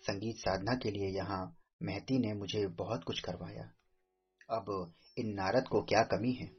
संगीत 0.00 0.36
साधना 0.36 0.74
के 0.74 0.90
लिए 0.90 1.08
यहाँ 1.08 1.56
महती 1.82 2.18
ने 2.18 2.34
मुझे 2.34 2.66
बहुत 2.66 3.04
कुछ 3.04 3.20
करवाया। 3.20 3.72
अब 4.50 4.94
इन 5.18 5.34
नारद 5.34 5.68
को 5.68 5.82
क्या 5.82 6.02
कमी 6.02 6.32
है? 6.32 6.50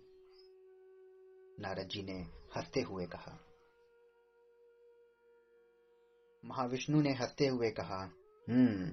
नारद 1.60 1.88
जी 1.88 2.04
ने 2.04 2.20
हँसते 2.58 2.82
हुए 2.82 3.06
कहा 3.06 3.45
महाविष्णु 6.46 7.02
ने 7.02 7.14
हँसते 7.14 7.48
हुए 7.48 7.72
कहा 7.72 8.04
हम्म 8.50 8.90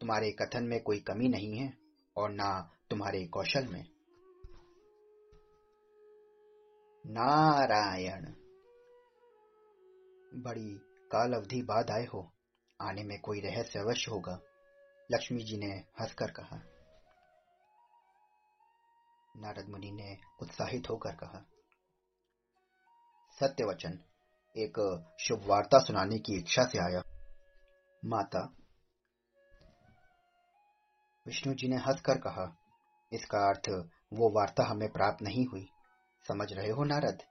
तुम्हारे 0.00 0.32
कथन 0.32 0.64
में 0.64 0.82
कोई 0.82 1.00
कमी 1.00 1.28
नहीं 1.28 1.58
है 1.58 1.78
और 2.16 2.30
ना 2.30 2.70
तुम्हारे 2.90 3.26
कौशल 3.26 3.66
में। 3.66 3.84
नारायण, 7.06 8.24
बड़ी 10.42 10.80
काल 11.12 11.32
अवधि 11.32 11.62
बाद 11.62 11.90
आए 11.90 12.06
हो, 12.06 12.32
आने 12.80 13.04
में 13.04 13.20
कोई 13.20 13.40
रहस्य 13.40 13.78
अवश्य 13.78 14.10
होगा, 14.10 14.40
लक्ष्मी 15.12 15.42
जी 15.42 15.56
ने 15.56 15.72
हंसकर 16.00 16.30
कहा। 16.30 16.56
नारद 19.36 19.68
मुनि 19.68 19.90
ने 19.90 20.16
उत्साहित 20.42 20.90
होकर 20.90 21.10
कहा, 21.10 21.44
सत्य 23.40 23.64
वचन 23.64 23.98
एक 24.56 24.78
शुभ 25.20 25.44
वार्ता 25.46 25.78
सुनाने 25.78 26.18
की 26.18 26.36
इच्छा 26.38 26.62
से 26.64 26.78
आया। 26.78 27.02
माता, 28.04 28.40
विष्णु 31.26 31.54
जी 31.54 31.68
ने 31.68 31.76
हंसकर 31.76 32.18
कहा, 32.18 32.56
इसका 33.12 33.38
अर्थ 33.48 33.68
वो 34.12 34.30
वार्ता 34.30 34.64
हमें 34.64 34.88
प्राप्त 34.88 35.22
नहीं 35.22 35.46
हुई। 35.46 35.68
समझ 36.26 36.52
रहे 36.52 36.70
हो 36.70 36.84
नारद? 36.84 37.22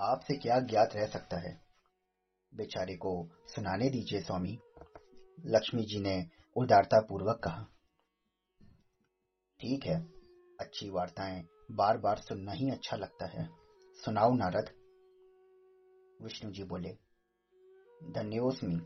आपसे 0.00 0.36
क्या 0.36 0.58
ज्ञात 0.60 0.96
रह 0.96 1.06
सकता 1.06 1.40
है? 1.40 1.60
बेचारे 2.54 2.94
को 2.96 3.12
सुनाने 3.46 3.90
दीजिए 3.90 4.20
स्वामी। 4.20 4.58
लक्ष्मी 5.46 5.82
जी 5.82 6.00
ने 6.00 6.16
उदारता 6.56 7.00
पूर्वक 7.00 7.40
कहा, 7.44 7.66
ठीक 9.60 9.86
है, 9.86 10.00
अच्छी 10.60 10.90
वार्ताएँ 10.90 11.42
बार 11.72 11.98
बार 11.98 12.18
सुनना 12.18 12.52
ही 12.52 12.70
अच्छा 12.70 12.96
लगता 12.96 13.26
है। 13.26 13.48
सुनाओ 13.96 14.34
नारद। 14.34 14.83
विष्णु 16.24 16.50
जी 16.52 16.64
बोले 16.64 16.88
धन्योस्मी 18.10 18.76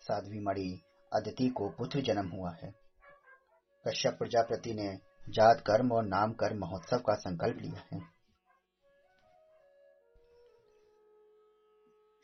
साध्वी 0.00 0.40
मणि 0.40 0.82
अदिति 1.12 1.48
को 1.48 1.68
पुत्र 1.68 2.00
जन्म 2.00 2.28
हुआ 2.28 2.50
है। 2.50 2.74
कश्यप 3.88 4.14
प्रजापति 4.18 4.74
ने 4.74 4.98
जात, 5.28 5.60
कर्म 5.60 5.92
और 5.92 6.04
नाम 6.04 6.32
कर्म 6.32 6.58
महोत्सव 6.58 6.96
का 6.96 7.14
संकल्प 7.14 7.56
लिया 7.56 7.84
है। 7.92 8.00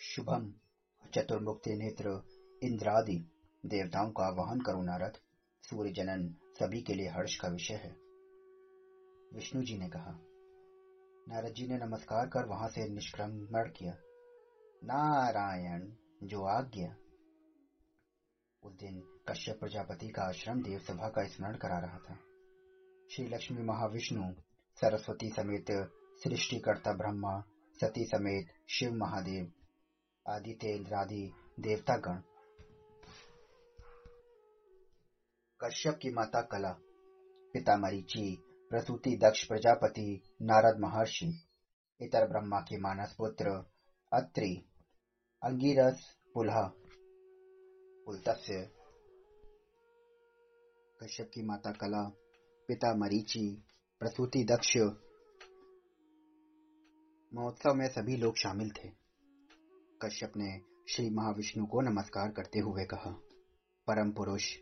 शुभम, 0.00 0.52
चतुर्मुक्ति 1.14 1.70
नेत्र, 1.70 2.22
इंद्रादि 2.62 3.16
देवताओं 3.66 4.10
का 4.10 4.28
वहन 4.28 4.60
करो 4.60 4.82
नारद 4.82 5.18
सूर्य 5.62 5.90
जनन 5.90 6.28
सभी 6.60 6.82
के 6.82 6.94
लिए 6.94 7.08
हर्ष 7.08 7.36
का 7.36 7.48
विषय 7.48 7.74
है। 7.74 7.96
विष्णु 9.34 9.62
जी 9.62 9.78
ने 9.78 9.88
कहा, 9.88 10.18
नारद 11.28 11.52
जी 11.52 11.66
ने 11.66 11.76
नमस्कार 11.76 12.26
कर 12.26 12.46
वहाँ 12.46 12.68
से 12.68 12.88
निष्क्रमण 12.88 13.68
किया। 13.68 13.96
नारायण 14.84 15.92
जो 16.22 16.44
आज्ञा। 16.44 16.96
उस 18.62 18.72
दिन 18.72 19.22
कश्यप 19.28 19.60
प्रजापति 19.60 20.08
का 20.08 20.22
आश्रम 20.22 20.62
देव 20.62 20.78
सभा 20.78 21.08
का 21.08 21.24
स्मरण 21.24 21.56
करा 21.56 21.78
रहा 21.78 21.98
था। 21.98 22.14
श्री 23.10 23.26
लक्ष्मी 23.26 23.62
महाविष्णु, 23.62 24.32
सरस्वती 24.74 25.28
समेत 25.28 25.66
सृष्टिकर्ता 26.24 26.92
ब्रह्मा, 26.92 27.44
सती 27.80 28.04
समेत 28.04 28.46
शिव 28.70 28.92
महादेव 28.92 29.52
आदित्य 30.28 30.68
इंद्रादि 30.68 31.32
देवतागण। 31.60 32.20
कश्यप 35.64 35.98
की 36.02 36.10
माता 36.10 36.42
कला 36.42 36.72
पिता 37.52 37.76
मरीचि 37.76 38.42
प्रसूति 38.70 39.16
दक्ष 39.16 39.44
प्रजापति, 39.44 40.22
नारद 40.42 40.78
महर्षि, 40.80 41.44
इतर 42.00 42.28
ब्रह्मा 42.28 42.60
के 42.60 42.80
मानस 42.80 43.14
पुत्र, 43.18 43.64
अत्रि 44.12 44.68
अंगिरस 45.42 46.00
पुलह 46.34 46.60
पुलतस्य 48.06 48.70
कश्यप 51.02 51.30
की 51.34 51.42
माता 51.42 51.70
कला, 51.72 52.02
पिता 52.68 52.94
मरीचि, 52.94 53.62
प्रसूति 54.00 54.44
दक्ष। 54.44 54.76
महोत्सव 57.32 57.74
में 57.74 57.88
सभी 57.88 58.16
लोग 58.16 58.36
शामिल 58.36 58.70
थे। 58.70 58.88
कश्यप 60.02 60.32
ने 60.36 60.60
श्री 60.88 61.10
महाविष्णु 61.10 61.66
को 61.66 61.80
नमस्कार 61.80 62.30
करते 62.30 62.58
हुए 62.58 62.84
कहा, 62.84 63.10
परम 63.86 64.12
पुरुष, 64.12 64.58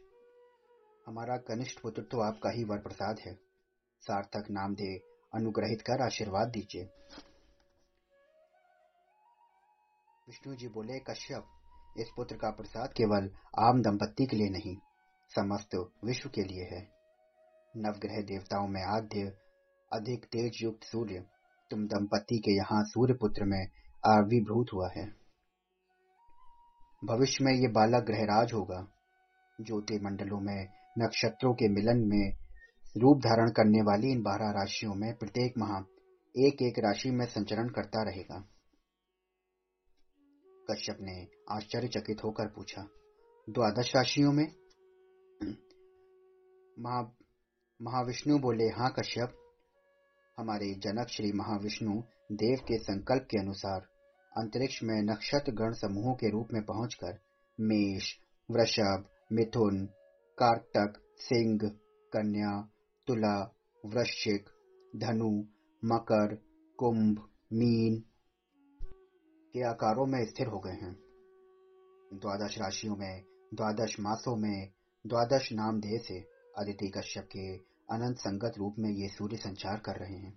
हमारा 1.06 1.36
कनिष्ठ 1.36 1.80
पुत्र 1.80 2.02
तो 2.02 2.20
आपका 2.20 2.50
ही 2.50 2.64
वर 2.64 2.78
प्रसाद 2.78 3.18
है। 3.18 3.34
सार्थक 4.02 4.50
नाम 4.50 4.74
दे 4.74 4.96
अनुग्रहित 5.34 5.82
कर 5.82 6.02
आशीर्वाद 6.02 6.48
दीजिए। 6.48 6.88
विष्णु 10.30 10.54
जी 10.54 10.68
बोले, 10.68 10.98
कश्यप, 10.98 11.44
इस 11.98 12.08
पुत्र 12.16 12.36
का 12.36 12.50
प्रसाद 12.50 12.88
केवल 12.96 13.30
आम 13.58 13.82
दंपत्ति 13.82 14.26
के 14.26 14.36
लिए 14.36 14.48
नहीं, 14.50 14.76
समस्त 15.28 15.90
विश्व 16.04 16.28
के 16.28 16.42
लिए 16.42 16.64
है। 16.64 16.88
नवग्रह 17.76 18.22
देवताओं 18.22 18.68
में 18.68 18.82
आद्य 18.82 19.36
अधिक 19.92 20.24
तेज 20.24 20.58
युक्त 20.62 20.84
सूर्य, 20.84 21.26
तुम 21.70 21.86
दंपत्ति 21.86 22.38
के 22.38 22.56
यहाँ 22.56 22.84
सूर्य 22.84 23.14
पुत्र 23.14 23.44
में 23.44 23.66
आविर्भूत 24.06 24.66
हुआ 24.72 24.90
है। 24.96 25.06
भविष्य 27.04 27.44
में 27.44 27.52
ये 27.52 27.68
बालक 27.68 28.04
ग्रहराज 28.04 28.52
होगा। 28.52 28.88
ज्योति 29.60 29.98
मंडलों 30.02 30.40
में, 30.40 30.68
नक्षत्रों 30.98 31.54
के 31.54 31.68
मिलन 31.68 32.08
में, 32.08 32.36
रूप 32.96 33.18
धारण 33.18 33.50
करने 33.50 33.82
वाली 33.82 34.12
इन 34.12 34.22
बारह 34.22 34.50
राशियों 34.50 34.94
में 34.94 35.16
प्रत्येक 35.16 35.54
माह 35.58 35.78
एक 36.46 36.62
एक 36.62 36.78
राशि 36.78 37.10
में 37.10 37.26
संचरण 37.26 37.68
करता 37.68 38.02
रहेगा। 38.02 38.48
कश्यप 40.70 40.96
ने 41.00 41.28
आश्चर्यचकित 41.50 42.24
होकर 42.24 42.46
पूछा, 42.46 42.82
द्वादश 43.50 43.92
राशियों 43.96 44.32
में? 44.32 44.46
महा, 46.78 47.00
महाविष्णु 47.82 48.38
बोले 48.38 48.64
हाँ 48.64 48.94
कश्यप। 48.98 49.36
हमारे 50.38 50.74
जनक 50.74 51.08
श्री 51.08 51.32
महाविष्णु 51.32 52.02
देव 52.32 52.58
के 52.58 52.78
संकल्प 52.78 53.22
के 53.22 53.38
अनुसार 53.38 53.80
अंतरिक्ष 54.36 54.82
में 54.82 55.02
नक्षत्र 55.02 55.52
गण 55.52 55.72
समूहों 55.72 56.14
के 56.14 56.30
रूप 56.30 56.48
में 56.52 56.62
पहुंचकर 56.62 57.18
मेष, 57.60 58.14
वृषभ, 58.50 59.04
मिथुन, 59.32 59.86
कार्तक, 60.38 61.00
सिंह, 61.18 61.58
कन्या, 62.12 62.68
तुला, 63.06 63.54
वृश्चिक, 63.86 64.48
धनु, 64.96 65.30
मकर, 65.84 66.34
कुंभ, 66.78 67.18
मीन 67.52 68.04
के 69.54 69.62
आकारों 69.62 70.06
में 70.06 70.24
स्थिर 70.24 70.46
हो 70.46 70.58
गए 70.58 70.72
हैं। 70.72 70.92
द्वादश 72.14 72.58
राशियों 72.58 72.96
में, 72.96 73.24
द्वादश 73.54 74.00
मासों 74.00 74.36
में, 74.36 74.72
द्वादश 75.06 75.52
नाम 75.52 75.80
देह 75.80 75.98
से 75.98 76.20
अदिति 76.58 76.88
कश्यप 76.88 77.24
के 77.24 77.56
अनंत 77.94 78.16
संगत 78.16 78.58
रूप 78.58 78.74
में 78.78 78.90
ये 78.90 79.08
सूर्य 79.08 79.36
संचार 79.36 79.78
कर 79.78 79.96
रहे 79.96 80.16
हैं। 80.16 80.32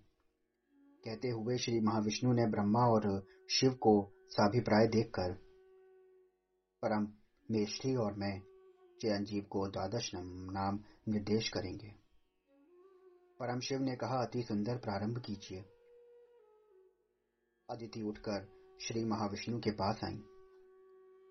कहते 1.06 1.30
हुए 1.30 1.58
श्री 1.58 1.80
महाविष्णु 1.80 2.34
ने 2.34 2.46
ब्रह्मा 2.46 2.80
और 2.80 3.26
शिव 3.50 3.74
को 3.74 3.94
साभिप्राय 4.30 4.88
देखकर, 4.88 5.34
परम 6.82 7.08
मेष्ठी 7.52 7.96
और 7.96 8.14
मैं 8.14 8.40
चिरंजीव 9.02 9.44
को 9.44 9.68
द्वादश 9.68 10.12
नाम 10.16 10.80
निर्देश 11.08 11.50
करेंगे। 11.50 11.94
परम 13.40 13.60
शिव 13.60 13.80
ने 13.80 13.96
कहा, 13.96 14.22
अति 14.22 14.44
सुंदर 14.44 14.78
प्रारंभ 14.78 15.18
कीजिए। 15.18 15.62
अदिति 17.70 18.02
उठकर 18.02 18.53
श्री 18.82 19.06
महाविष्णु 19.06 19.60
के 19.60 19.72
पास 19.72 20.04
आई। 20.04 20.18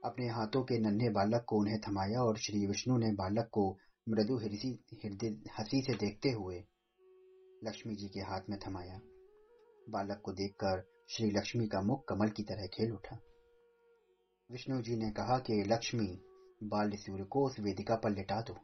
अपने 0.04 0.28
हाथों 0.28 0.64
के 0.64 0.78
नन्हे 0.78 1.10
बालक 1.10 1.44
को 1.48 1.56
उन्हें 1.56 1.80
थमाया 1.80 2.22
और 2.22 2.36
श्री 2.36 2.66
विष्णु 2.66 2.98
ने 2.98 3.12
बालक 3.12 3.48
को 3.52 3.78
मृदु 4.08 4.36
हृदय 4.36 5.26
हँसी 5.58 5.82
से 5.82 5.94
देखते 5.94 6.30
हुए 6.30 6.64
लक्ष्मी 7.64 7.94
जी 7.94 8.08
के 8.08 8.20
हाथ 8.20 8.40
में 8.50 8.58
थमाया। 8.58 9.00
बालक 9.88 10.20
को 10.24 10.32
देखकर 10.32 10.90
श्री 11.10 11.30
लक्ष्मी 11.30 11.66
का 11.66 11.80
मुख 11.80 12.04
कमल 12.08 12.28
की 12.28 12.42
तरह 12.42 12.66
खेल 12.66 12.92
उठा। 12.92 13.18
विष्णु 14.50 14.82
जी 14.82 14.96
ने 14.96 15.10
कहा 15.10 15.38
कि, 15.38 15.64
लक्ष्मी, 15.66 16.20
बाल 16.62 16.90
सूर्य 16.94 17.24
को 17.24 17.46
उस 17.46 17.60
वेदिका 17.60 17.96
पर 17.96 18.10
लिटा 18.10 18.40
दो। 18.40 18.56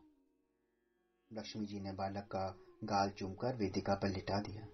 लक्ष्मी 1.33 1.67
जी 1.67 1.81
ने 1.81 1.93
बालक 1.93 2.25
का 2.25 2.57
गाल 2.85 3.11
चूमकर 3.11 3.57
वेदिका 3.57 3.95
पर 3.95 4.09
लिटा 4.09 4.41
दिया। 4.41 4.67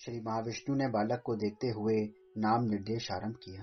श्री 0.00 0.20
महाविष्णु 0.20 0.76
ने 0.76 0.88
बालक 0.88 1.22
को 1.26 1.36
देखते 1.36 1.68
हुए 1.68 2.23
नाम 2.38 2.64
निर्देश 2.64 3.10
आरंभ 3.12 3.36
किया। 3.36 3.62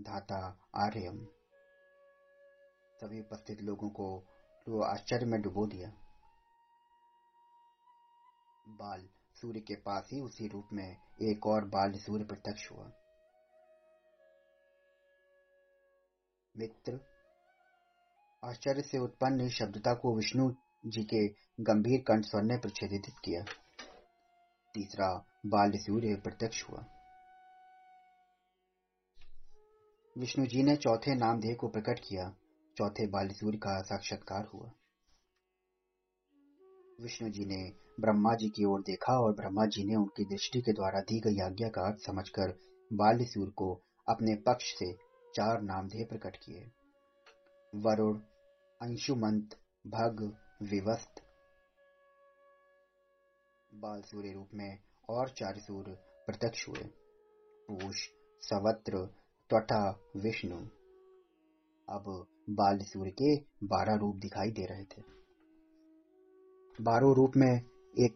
धाता 0.00 0.58
आर्यम। 0.76 1.24
सभी 3.00 3.20
उपस्थित 3.20 3.62
लोगों 3.62 3.90
को 3.90 4.24
तो 4.66 4.82
आश्चर्य 4.82 5.26
में 5.26 5.42
डुबो 5.42 5.66
दिया। 5.66 5.88
बाल 8.68 9.08
सूर्य 9.34 9.60
के 9.60 9.74
पास 9.74 10.08
ही 10.12 10.20
उसी 10.20 10.48
रूप 10.48 10.68
में 10.72 10.96
एक 11.22 11.46
और 11.46 11.64
बाल 11.64 11.92
सूर्य 11.92 12.24
प्रत्यक्ष 12.24 12.70
हुआ। 12.72 12.84
मित्र, 16.56 17.00
आश्चर्य 18.44 18.82
से 18.82 18.98
उत्पन्न 18.98 19.48
शब्दता 19.48 19.94
को 19.94 20.16
विष्णु 20.16 20.50
जी 20.86 21.04
के 21.04 21.28
गंभीर 21.64 22.00
कंठ 22.00 22.24
स्वर 22.24 22.42
ने 22.42 22.56
प्रच्छेदित 22.56 23.02
किया। 23.24 23.44
तीसरा 24.74 25.26
बाल 25.46 25.72
सूर्य 25.74 26.14
प्रत्यक्ष 26.14 26.70
हुआ। 26.70 26.84
विष्णु 30.18 30.46
जी 30.46 30.62
ने 30.62 30.76
चौथे 30.76 31.14
नामधेय 31.14 31.54
को 31.54 31.68
प्रकट 31.68 31.98
किया। 31.98 32.36
चौथे 32.76 33.06
बाल 33.06 33.28
सूर्य 33.28 33.58
का 33.58 33.82
साक्षात्कार 33.82 34.44
हुआ। 34.54 34.70
विष्णु 37.00 37.28
जी 37.28 37.44
ने 37.44 37.72
ब्रह्मा 38.00 38.34
जी 38.34 38.48
की 38.48 38.64
ओर 38.64 38.80
देखा 38.80 39.20
और 39.20 39.32
ब्रह्मा 39.32 39.66
जी 39.66 39.84
ने 39.84 39.94
उनकी 39.94 40.24
दृष्टि 40.24 40.60
के 40.60 40.72
द्वारा 40.72 41.00
दी 41.00 41.20
गई 41.20 41.38
आज्ञा 41.38 41.68
का 41.68 41.82
अर्थ 41.82 41.98
समझकर 41.98 42.58
सूर्य 43.24 43.50
को 43.50 43.80
अपने 44.08 44.34
पक्ष 44.34 44.64
से 44.78 44.92
चार 45.34 45.62
नामधेय 45.62 46.04
प्रकट 46.04 46.36
किए। 46.36 46.70
वरुण, 47.74 48.18
अंशुमंत, 48.82 49.54
भग, 49.86 50.36
विवस्त। 50.62 51.22
बाल 53.74 54.02
सूर्य 54.02 54.32
रूप 54.32 54.48
में 54.54 54.78
और 55.10 55.28
चार 55.28 55.58
सूर्य 55.58 55.92
प्रत्यक्ष 56.26 56.68
हुए। 56.68 56.84
पूष, 57.70 58.08
सवत्र 58.40 59.21
त्वटा 59.52 60.00
विष्णु। 60.16 60.56
अब 61.88 62.26
बाल 62.50 62.78
सूर्य 62.78 63.10
के 63.10 63.36
बारह 63.66 63.94
रूप 63.94 64.16
दिखाई 64.16 64.50
दे 64.50 64.66
रहे 64.66 64.84
थे। 64.84 65.02
बारह 66.80 67.14
रूप 67.16 67.32
में 67.36 67.60
एक 67.98 68.14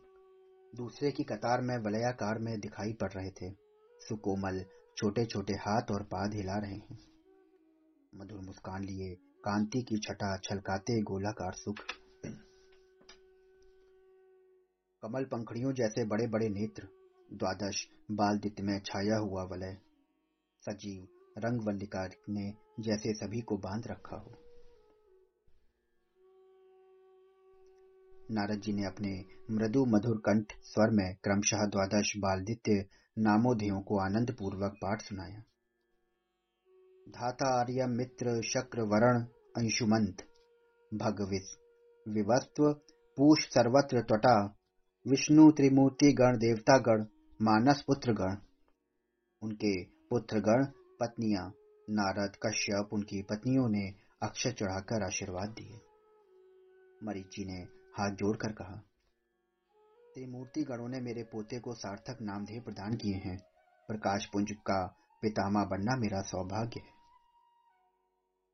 दूसरे 0.77 1.13
की 1.13 1.25
कतार 1.25 1.61
में 1.61 1.79
वलयाकार 1.79 2.39
में 2.39 2.61
दिखाई 2.61 2.93
पड़ 2.93 3.13
रहे 3.13 3.31
थे। 3.31 3.51
सुकोमल 3.99 4.65
छोटे 4.97 5.25
छोटे 5.25 5.53
हाथ 5.53 5.83
और 5.91 6.03
पाद 6.03 6.35
हिला 6.35 6.59
रहे 6.59 6.75
हैं। 6.75 6.99
मधुर 8.15 8.41
मुस्कान 8.41 8.85
लिए 8.85 9.15
कांति 9.15 9.83
की 9.83 9.99
छटा 9.99 10.37
छलकाते 10.37 11.03
गोलाकार 11.03 11.53
सुख। 11.53 11.77
कमल 15.03 15.25
पंखड़ियों 15.25 15.73
जैसे 15.73 16.05
बड़े 16.05 16.27
बड़े 16.27 16.49
नेत्र, 16.49 16.89
द्वादश 17.33 17.89
बाल 18.11 18.29
बालदित्य 18.29 18.63
में 18.63 18.81
छाया 18.81 19.17
हुआ 19.19 19.43
वलय। 19.43 19.79
सजीव 20.61 21.09
रंग 21.39 21.67
वल्लिका 21.67 22.09
ने 22.29 22.55
जैसे 22.81 23.15
सभी 23.15 23.41
को 23.41 23.57
बाँध 23.57 23.87
रखा 23.87 24.17
हो। 24.17 24.33
नारद 28.31 28.61
जी 28.61 28.73
ने 28.73 28.87
अपने 28.87 29.25
मृदु 29.51 29.85
मधुर 29.85 30.17
कंठ 30.17 30.53
स्वर 30.63 30.91
में 30.91 31.17
क्रमशः 31.25 31.67
द्वादश 31.67 32.13
बालदित्य 32.17 32.87
नामोदयों 33.19 33.81
को 33.81 33.99
आनंद 33.99 34.31
पूर्वक 34.31 34.73
पाठ 34.73 35.03
सुनाया। 35.03 35.43
धाता 37.09 37.61
आर्य 37.61 37.87
मित्र 37.87 38.43
शक्र 38.43 38.81
वरण 38.81 39.21
अंशुमंत, 39.57 40.17
भगविस 40.95 41.57
विवस्व 42.09 42.73
पूष 43.17 43.47
सर्वत्र 43.49 44.01
त्वटा, 44.01 44.57
विष्णु 45.07 45.51
त्रिमूर्ति 45.51 46.13
गण 46.13 46.37
देवता 46.37 46.79
गण 46.79 47.07
मानस 47.43 47.83
पुत्र 47.87 48.13
गण 48.13 48.37
उनके 49.43 49.85
पुत्र 49.85 50.41
गण 50.41 50.65
पत्नियाँ, 51.01 51.53
नारद, 51.91 52.33
कश्यप, 52.47 52.89
उनकी 52.93 53.23
पत्नियों 53.23 53.69
ने 53.69 53.95
अक्षर 54.23 54.53
चढ़ाकर 54.53 55.03
आशीर्वाद 55.03 55.49
दिए। 55.49 55.81
मरीची 57.05 57.45
ने 57.45 57.63
हाथ 57.99 58.11
जोड़कर 58.11 58.53
कहा 58.53 58.83
त्रिमूर्ति 60.15 60.63
गणों 60.63 60.89
ने 60.89 61.01
मेरे 61.01 61.23
पोते 61.23 61.59
को 61.59 61.75
सार्थक 61.75 62.19
नामधेय 62.23 62.61
प्रदान 62.61 62.95
किए 62.95 63.15
हैं। 63.15 63.39
प्रकाश 63.89 64.27
पुंज 64.27 64.53
का 64.53 64.87
पितामा 65.23 65.65
बनना 65.65 65.97
मेरा 65.97 66.23
सौभाग्य 66.23 66.81
है। 66.81 66.95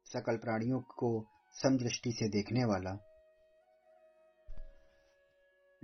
सकल 0.07 0.37
प्राणियों 0.37 0.81
को 0.81 1.27
समदृष्टि 1.55 2.13
से 2.13 2.29
देखने 2.29 2.65
वाला 2.65 2.99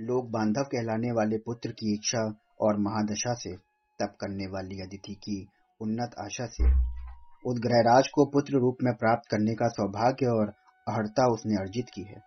लोग 0.00 0.30
बांधव 0.30 0.62
कहलाने 0.62 1.12
वाले 1.12 1.38
पुत्र 1.38 1.72
की 1.72 1.94
इच्छा 1.94 2.22
और 2.60 2.76
महादशा 2.78 3.34
से 3.34 3.56
तप 3.98 4.16
करने 4.20 4.46
वाली 4.46 4.80
अदिति 4.80 5.14
की 5.14 5.48
उन्नत 5.80 6.10
आशा 6.20 6.46
से। 6.46 6.64
उद्ग्रहराज 7.46 8.08
को 8.08 8.26
पुत्र 8.26 8.58
रूप 8.58 8.76
में 8.82 8.94
प्राप्त 8.94 9.30
करने 9.30 9.54
का 9.54 9.68
सौभाग्य 9.68 10.26
और 10.26 10.48
अहड़ता 10.88 11.32
उसने 11.32 11.54
अर्जित 11.54 11.86
की 11.94 12.02
है। 12.02 12.22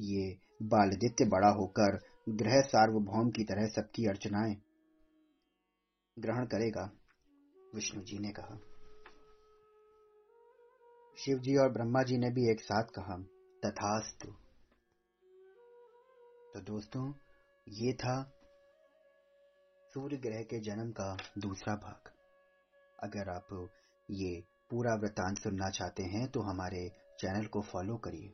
ये 0.00 0.38
बालदित्य 0.62 1.24
बड़ा 1.24 1.48
होकर 1.48 1.98
ग्रह 2.28 2.60
सार्वभौम 2.60 3.30
की 3.30 3.44
तरह 3.44 3.66
सबकी 3.66 4.08
अर्चनाएँ 4.08 4.56
ग्रहण 6.18 6.46
करेगा, 6.46 6.90
विष्णु 7.74 8.02
जी 8.02 8.18
ने 8.18 8.32
कहा। 8.32 8.56
शिव 11.18 11.38
जी 11.38 11.56
और 11.56 11.72
ब्रह्मा 11.72 12.02
जी 12.02 12.18
ने 12.18 12.30
भी 12.30 12.50
एक 12.50 12.60
साथ 12.60 12.84
कहा, 12.84 13.16
तथास्तु। 13.66 14.28
तो 16.54 16.60
दोस्तों, 16.60 17.12
ये 17.68 17.92
था 17.92 18.32
सूर्य 19.84 20.16
ग्रह 20.16 20.42
के 20.42 20.60
जन्म 20.60 20.90
का 20.90 21.16
दूसरा 21.38 21.74
भाग। 21.74 22.13
अगर 23.04 23.28
आप 23.28 23.48
ये 24.08 24.42
पूरा 24.70 24.94
वृतांत 24.94 25.38
सुनना 25.38 25.68
चाहते 25.70 26.02
हैं 26.02 26.26
तो 26.28 26.40
हमारे 26.40 26.88
चैनल 27.18 27.46
को 27.46 27.60
फॉलो 27.62 27.96
करिए। 27.96 28.32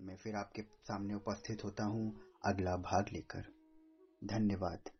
मैं 0.00 0.16
फिर 0.16 0.36
आपके 0.36 0.62
सामने 0.88 1.14
उपस्थित 1.14 1.64
होता 1.64 1.84
हूँ 1.84 2.12
अगला 2.44 2.76
भाग 2.82 3.08
लेकर। 3.12 3.44
धन्यवाद। 4.24 4.90